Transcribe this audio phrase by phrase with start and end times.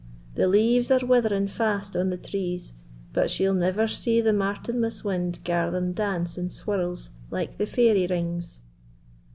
[0.33, 2.73] The leaves are withering fast on the trees,
[3.13, 8.07] but she'll never see the Martinmas wind gar them dance in swirls like the fairy
[8.07, 8.61] rings."